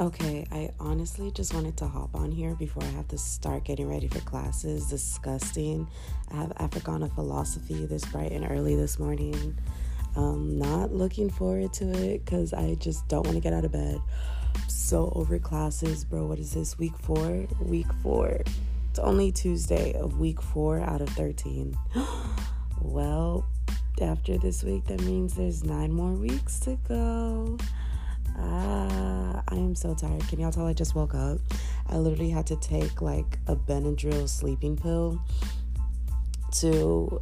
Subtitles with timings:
[0.00, 3.88] Okay, I honestly just wanted to hop on here before I have to start getting
[3.88, 4.88] ready for classes.
[4.88, 5.88] Disgusting.
[6.30, 9.58] I have Africana philosophy this bright and early this morning.
[10.14, 13.72] Um, not looking forward to it because I just don't want to get out of
[13.72, 14.00] bed.
[14.68, 16.26] So over classes, bro.
[16.26, 16.78] What is this?
[16.78, 17.48] Week four?
[17.60, 18.42] Week four.
[18.90, 21.76] It's only Tuesday of week four out of 13.
[22.82, 23.48] well,
[24.00, 27.58] after this week, that means there's nine more weeks to go.
[28.38, 30.26] Ah, I am so tired.
[30.28, 31.38] Can y'all tell I just woke up?
[31.88, 35.20] I literally had to take like a Benadryl sleeping pill
[36.52, 37.20] to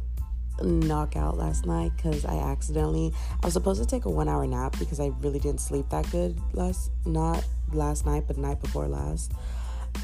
[0.63, 3.13] knock out last night because I accidentally
[3.43, 6.09] I was supposed to take a one hour nap because I really didn't sleep that
[6.11, 9.33] good last not last night but night before last.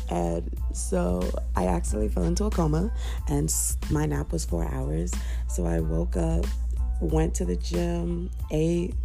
[0.10, 2.92] And so I accidentally fell into a coma
[3.28, 3.54] and
[3.90, 5.14] my nap was four hours.
[5.48, 6.46] So I woke up,
[7.00, 8.96] went to the gym, ate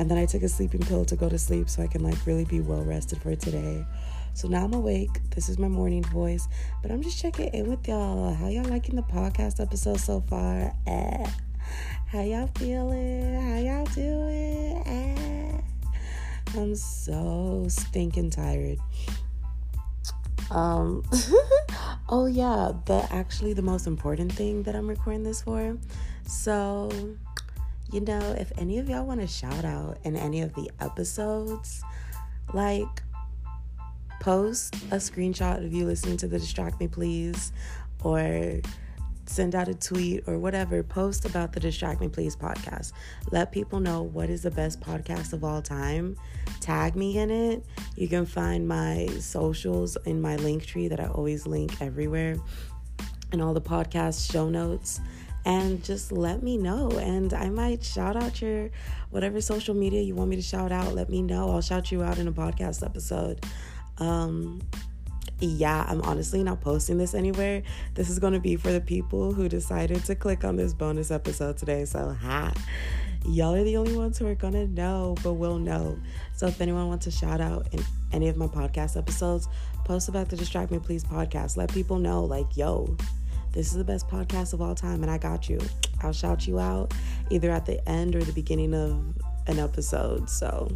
[0.00, 2.16] and then I took a sleeping pill to go to sleep so I can like
[2.24, 3.84] really be well rested for today.
[4.32, 5.10] So now I'm awake.
[5.34, 6.48] This is my morning voice,
[6.80, 8.32] but I'm just checking in with y'all.
[8.32, 10.72] How y'all liking the podcast episode so far?
[10.86, 11.30] Eh.
[12.06, 13.42] How y'all feeling?
[13.42, 14.82] How y'all doing?
[14.86, 15.60] Eh.
[16.58, 18.78] I'm so stinking tired.
[20.50, 21.04] Um
[22.08, 25.76] oh yeah, the actually the most important thing that I'm recording this for.
[26.26, 26.90] So
[27.92, 31.82] you know, if any of y'all want to shout out in any of the episodes,
[32.52, 33.02] like
[34.20, 37.52] post a screenshot of you listening to the Distract Me Please
[38.02, 38.60] or
[39.26, 42.92] send out a tweet or whatever, post about the Distract Me Please podcast.
[43.30, 46.16] Let people know what is the best podcast of all time.
[46.60, 47.64] Tag me in it.
[47.96, 52.36] You can find my socials in my link tree that I always link everywhere
[53.32, 55.00] and all the podcast show notes
[55.44, 56.90] and just let me know.
[56.90, 58.70] And i might shout out your
[59.10, 61.50] whatever social media you want me to shout out let me know.
[61.50, 63.44] I'll shout you out in a podcast episode.
[63.98, 64.60] Um
[65.42, 67.62] yeah i'm honestly not posting this anywhere.
[67.94, 71.10] This is going to be for the people who decided to click on this bonus
[71.10, 71.84] episode today.
[71.84, 72.52] So ha.
[73.26, 75.98] Y'all are the only ones who are gonna know but will know.
[76.34, 77.82] So if anyone wants to shout out in
[78.12, 79.46] any of my podcast episodes
[79.84, 81.56] post about the distract me please podcast.
[81.56, 82.96] Let people know like yo
[83.52, 85.58] this is the best podcast of all time, and I got you.
[86.02, 86.94] I'll shout you out
[87.30, 89.02] either at the end or the beginning of
[89.46, 90.30] an episode.
[90.30, 90.70] So,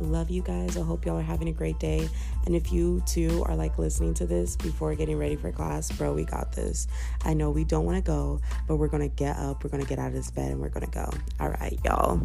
[0.00, 0.76] love you guys.
[0.76, 2.08] I hope y'all are having a great day.
[2.44, 6.14] And if you too are like listening to this before getting ready for class, bro,
[6.14, 6.86] we got this.
[7.24, 9.82] I know we don't want to go, but we're going to get up, we're going
[9.82, 11.10] to get out of this bed, and we're going to go.
[11.40, 12.20] All right, y'all.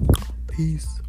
[0.48, 1.02] Peace.